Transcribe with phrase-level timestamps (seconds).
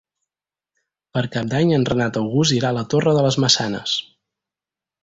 [1.17, 3.97] Per Cap d'Any en Renat August irà a la Torre de les Maçanes.